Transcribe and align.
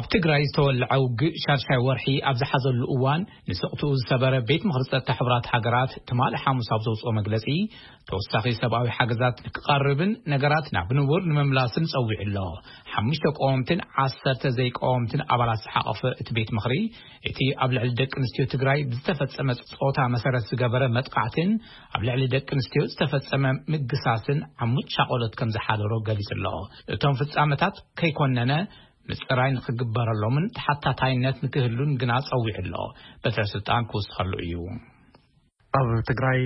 ኣብ 0.00 0.06
ትግራይ 0.12 0.42
ዝተወልዐ 0.48 0.92
ውግእ 1.02 1.34
ሻርሻይ 1.42 1.78
ወርሒ 1.86 2.04
ኣብ 2.28 2.36
ዝሓዘሉ 2.40 2.76
እዋን 2.94 3.20
ንስቕትኡ 3.48 3.90
ዝሰበረ 4.00 4.34
ቤት 4.48 4.62
ምክሪ 4.68 4.82
ፀጥታ 4.92 5.10
ሕብራት 5.18 5.46
ሃገራት 5.54 5.92
ትማሊእ 6.08 6.40
ሓሙስ 6.44 6.68
ኣብ 6.76 6.80
ዘውፅኦ 6.86 7.10
መግለፂ 7.18 7.46
ተወሳኺ 8.08 8.44
ሰብኣዊ 8.60 8.86
ሓገዛት 8.96 9.36
ንክቃርብን 9.46 10.12
ነገራት 10.34 10.66
ናብ 10.76 10.88
ንቡር 10.98 11.22
ንምምላስን 11.30 11.86
ፀዊዑ 11.92 12.16
ኣሎ 12.24 12.36
ሓሙሽተ 12.94 13.24
ቀወምትን 13.40 13.80
ዓሰርተ 14.06 14.44
ዘይቀወምትን 14.58 15.24
ኣባላት 15.36 15.60
ዝሓቐፈ 15.66 16.00
እቲ 16.20 16.28
ቤት 16.38 16.52
ምክሪ 16.58 16.74
እቲ 17.30 17.38
ኣብ 17.66 17.70
ልዕሊ 17.78 17.90
ደቂ 18.02 18.12
ኣንስትዮ 18.22 18.46
ትግራይ 18.56 18.80
ብዝተፈፀመ 18.92 19.48
ፆታ 19.80 19.98
መሰረት 20.16 20.44
ዝገበረ 20.52 20.82
መጥቃዕትን 20.98 21.52
ኣብ 21.94 22.02
ልዕሊ 22.10 22.22
ደቂ 22.36 22.48
ኣንስትዮ 22.58 22.84
ዝተፈፀመ 22.94 23.44
ምግሳስን 23.74 24.40
ዓሙጭ 24.66 24.86
ሻቐሎት 24.98 25.34
ከም 25.40 25.50
ዝሓደሮ 25.58 25.92
ገሊፅ 26.08 26.30
ኣሎ 26.38 26.46
እቶም 26.96 27.18
ፍፃመታት 27.22 27.76
ከይኮነነ 28.02 28.52
ምፅራይ 29.08 29.50
ንክግበረሎምን 29.56 30.44
ተሓታታይነት 30.56 31.36
ንክህሉን 31.44 31.92
ግና 32.00 32.12
ፀዊዑ 32.28 32.52
ኣሎ 32.62 32.74
በትዕስልጣን 33.22 33.86
ክውስኸሉ 33.92 34.32
እዩ 34.46 34.54
ኣብ 35.78 35.88
ትግራይ 36.10 36.40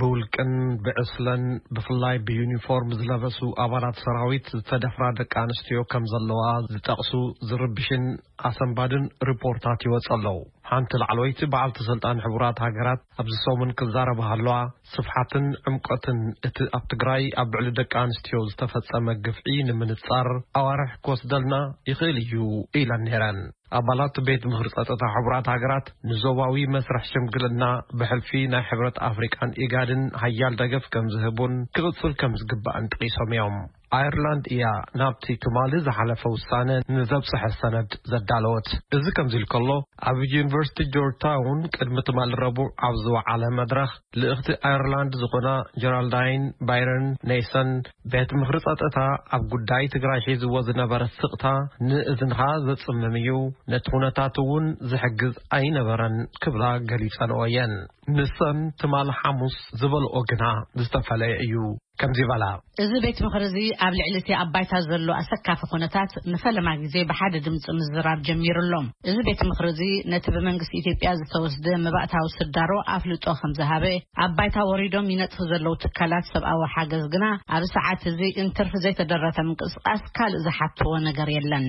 ብውልቅን 0.00 0.52
ብዕስለን 0.84 1.42
ብፍላይ 1.74 2.16
ብዩኒፎርም 2.28 2.90
ዝለበሱ 3.00 3.38
ኣባላት 3.64 3.96
ሰራዊት 4.04 4.46
ዝተደፍራ 4.58 5.04
ደቂ 5.20 5.32
ኣንስትዮ 5.44 5.80
ከም 5.92 6.04
ዘለዋ 6.12 6.44
ዝጠቕሱ 6.74 7.12
ዝርብሽን 7.48 8.04
ኣሰንባድን 8.50 9.04
ሪፖርታት 9.30 9.82
ይወጽ 9.88 10.08
ኣለው 10.16 10.38
ሓንቲ 10.70 10.92
ላዕለ 11.00 11.18
ወይቲ 11.24 11.40
በዓልቲ 11.52 11.78
ስልጣን 11.90 12.22
ሕቡራት 12.24 12.58
ሃገራት 12.64 13.00
ኣብ 13.22 13.26
ዝሰሙን 13.34 13.70
ክዛረብሃለዋ 13.78 14.56
ስፍሓትን 14.94 15.46
ዕምቆትን 15.70 16.20
እቲ 16.48 16.58
ኣብ 16.78 16.84
ትግራይ 16.92 17.24
ኣብ 17.42 17.50
ልዕሊ 17.56 17.70
ደቂ 17.80 17.92
ኣንስትዮ 18.04 18.38
ዝተፈጸመ 18.52 19.06
ግፍዒ 19.26 19.56
ንምንጻር 19.68 20.30
ኣዋርሕ 20.62 20.92
ክወስደልና 21.04 21.54
ይኽእል 21.90 22.18
እዩ 22.24 22.34
ኢለን 22.82 23.04
ኔይረን 23.08 23.40
ኣባላት 23.78 24.16
ቤት 24.26 24.42
ምህሪ 24.50 24.68
ጸጥታ 24.74 25.02
ሕቡራት 25.14 25.46
ሃገራት 25.52 25.86
ንዞባዊ 26.10 26.56
መስረሕ 26.76 27.04
ሽምግልና 27.12 27.62
ብሕልፊ 27.98 28.30
ናይ 28.52 28.62
ሕብረት 28.70 28.98
ኣፍሪቃን 29.10 29.54
ኢጋድን 29.64 30.02
ሃያል 30.22 30.56
ደገፍ 30.62 30.84
ከም 30.94 31.06
ዝህቡን 31.14 31.54
ክቕጽል 31.76 32.14
ከም 32.22 32.34
ዝግብአን 32.42 32.90
ጥቒሶም 32.92 33.32
እዮም 33.36 33.56
ኣይርላንድ 33.94 34.44
እያ 34.54 34.64
ናብቲ 35.00 35.26
ትማሊ 35.44 35.72
ዝሓለፈ 35.86 36.22
ውሳነ 36.34 36.70
ንዘብጽሐ 36.96 37.42
ሰነድ 37.60 37.90
ዘዳለወት 38.12 38.68
እዚ 38.96 39.04
ከምዚ 39.16 39.34
ኢል 39.40 39.44
ከሎ 39.52 39.68
ኣብ 40.10 40.18
ዩኒቨርሲቲ 40.36 40.78
ጆርጅ 40.94 41.16
ታውን 41.24 41.60
ቅድሚ 41.74 41.96
ትማል 42.08 42.30
ረቡዕ 42.42 42.66
ኣብ 42.88 42.94
ዝወዓለ 43.04 43.42
መድረኽ 43.58 43.90
ልእኽቲ 44.20 44.48
ኣየርላንድ 44.70 45.12
ዝኾና 45.22 45.48
ጀራልዳይን 45.82 46.44
ባይረን 46.70 47.06
ኔሰን 47.32 47.70
ቤት 48.14 48.32
ምኽሪ 48.40 48.56
ጸጥታ 48.66 48.98
ኣብ 49.38 49.44
ጕዳይ 49.62 49.86
ትግራይ 49.96 50.22
ሒዝዎ 50.26 50.54
ዝነበረ 50.70 51.02
ስቕታ 51.20 51.44
ንእዝንኻ 51.88 52.38
ዘጽምም 52.66 53.16
እዩ 53.22 53.30
ነቲ 53.74 53.86
ዅነታት 54.00 54.36
እውን 54.42 54.64
ዝሕግዝ 54.90 55.34
ኣይነበረን 55.58 56.16
ክብላ 56.42 56.62
ገሊጸንኦ 56.90 57.40
የን 57.56 57.74
ንሰን 58.16 58.58
ትማሊ 58.80 59.08
ሓሙስ 59.20 59.56
ዝበልኦ 59.80 60.14
ግና 60.32 60.44
ዝተፈለየ 60.82 61.34
እዩ 61.46 61.54
ከምዚ 62.00 62.20
በላ 62.30 62.44
እዚ 62.82 62.92
ቤት 63.04 63.18
ምኽሪ 63.24 63.42
እዚ 63.48 63.56
ኣብ 63.86 63.92
ልዕሊ 63.98 64.14
እቲ 64.20 64.30
ኣባይታ 64.44 64.72
ዘሎ 64.86 65.08
ኣሰካፊ 65.20 65.60
ኩነታት 65.72 66.12
ንፈለማ 66.32 66.68
ግዜ 66.82 66.94
ብሓደ 67.10 67.34
ድምፂ 67.46 67.64
ምዝራብ 67.78 68.18
ጀሚሩሎም 68.28 68.86
እዚ 69.10 69.16
ቤት 69.28 69.42
ምኽሪ 69.50 69.66
እዚ 69.74 69.82
ነቲ 70.12 70.24
ብመንግስቲ 70.36 70.74
ኢትዮጵያ 70.82 71.10
ዝተወስደ 71.20 71.66
መባእታዊ 71.86 72.26
ስዳሮ 72.38 72.70
ኣፍልጦ 72.96 73.24
ከም 73.40 73.54
ዝሃበ 73.60 73.84
ኣባይታ 74.26 74.56
ወሪዶም 74.70 75.10
ይነጥፍ 75.14 75.38
ዘለው 75.52 75.76
ትካላት 75.84 76.26
ሰብኣዊ 76.34 76.62
ሓገዝ 76.76 77.04
ግና 77.16 77.26
ኣብ 77.56 77.66
ሰዓት 77.76 78.02
እዚ 78.12 78.20
እንትርፊ 78.44 78.74
ዘይተደረተ 78.86 79.38
ምንቅስቓስ 79.50 80.02
ካልእ 80.18 80.42
ዝሓትዎ 80.48 80.94
ነገር 81.10 81.30
የለን 81.38 81.68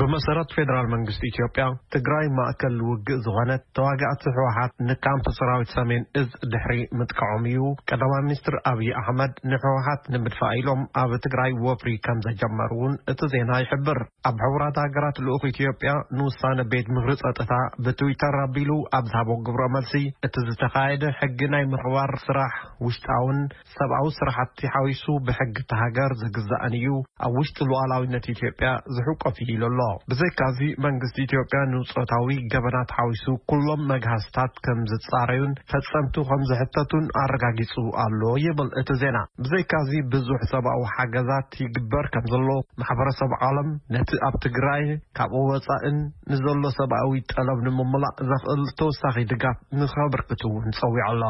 ብመሰረት 0.00 0.50
ፌደራል 0.56 0.86
መንግስቲ 0.92 1.22
ኢትዮጵያ 1.30 1.64
ትግራይ 1.94 2.26
ማእከል 2.36 2.74
ዝውግእ 2.80 3.18
ዝኾነት 3.24 3.62
ተዋጋእቲ 3.76 4.22
ሕወሓት 4.36 4.72
ንካምፕ 4.88 5.26
ሰራዊት 5.38 5.70
ሰሜን 5.76 6.02
እዝ 6.20 6.28
ድሕሪ 6.52 6.76
ምጥቀዖም 6.98 7.44
እዩ 7.50 7.62
ቀዳማ 7.88 8.12
ሚኒስትር 8.26 8.54
ኣብዪ 8.70 8.88
ኣሕመድ 9.00 9.32
ንሕወሓት 9.52 10.02
ንምድፋ 10.14 10.40
ኢሎም 10.60 10.82
ኣብ 11.02 11.10
ትግራይ 11.26 11.52
ወፍሪ 11.66 11.90
ከም 12.06 12.20
ዘጀመር 12.26 12.72
እውን 12.76 12.94
እቲ 13.12 13.20
ዜና 13.34 13.52
ይሕብር 13.64 14.00
ኣብ 14.30 14.38
ሕቡራት 14.44 14.78
ሃገራት 14.84 15.18
ልኡኽ 15.26 15.44
ኢትዮጵያ 15.54 15.92
ንውሳነ 16.18 16.58
ቤት 16.72 16.88
ምኽሪ 16.96 17.12
ጸጥታ 17.22 17.52
ብትዊተር 17.86 18.36
ኣቢሉ 18.46 18.70
ኣብ 18.98 19.06
ዝሃቦ 19.12 19.30
ግብሮ 19.48 19.62
መልሲ 19.76 19.96
እቲ 20.28 20.34
ዝተኻየደ 20.50 21.04
ሕጊ 21.20 21.40
ናይ 21.54 21.64
ምኽባር 21.74 22.12
ስራሕ 22.26 22.52
ውሽጣውን 22.88 23.40
ሰብኣዊ 23.76 24.06
ስራሕቲ 24.20 24.60
ሓዊሱ 24.76 25.06
ብሕጊቲ 25.28 25.70
ሃገር 25.84 26.12
ዘግዛእን 26.24 26.76
እዩ 26.80 26.90
ኣብ 27.28 27.34
ውሽጢ 27.40 27.60
ሉዓላዊነት 27.72 28.24
ኢትዮጵያ 28.36 28.68
ዝሕቆት 28.98 29.36
ይኢሉ 29.44 29.62
ኣሎ 29.70 29.80
ብዘይካዚ 30.10 30.58
መንግስቲ 30.84 31.16
ኢትዮጵያ 31.26 31.58
ንውፆታዊ 31.72 32.30
ገበናት 32.52 32.90
ሓዊሱ 32.98 33.24
ኵሎም 33.52 33.80
መግህስታት 33.92 34.52
ከም 34.64 34.80
ዝጻረዩን 34.92 35.52
ፈጸምቱ 35.72 36.16
ከም 36.30 36.42
ዝሕተቱን 36.50 37.04
ኣረጋጊጹ 37.22 37.74
ኣሎ 38.04 38.22
ይብል 38.44 38.70
እቲ 38.82 38.88
ዜና 39.02 39.18
ብዘይካዚ 39.44 39.90
ብዙሕ 40.14 40.40
ሰብኣዊ 40.52 40.80
ሓገዛት 40.94 41.50
ይግበር 41.64 42.08
ከም 42.14 42.26
ዘለዎ 42.34 42.56
ማሕበረሰብ 42.82 43.32
ዓለም 43.48 43.70
ነቲ 43.96 44.12
ኣብ 44.28 44.36
ትግራይ 44.46 44.84
ካብኡ 45.18 45.42
ወጻእን 45.52 45.98
ንዘሎ 46.32 46.62
ሰብኣዊ 46.80 47.12
ጠለም 47.34 47.60
ንምምላቅ 47.68 48.16
ዘኽእል 48.32 48.64
ተወሳኺ 48.80 49.16
ድጋፍ 49.34 49.58
ንኸበርክት 49.80 50.42
እውን 50.50 50.70
ጸዊዐ 50.80 51.06
ኣሎ 51.12 51.24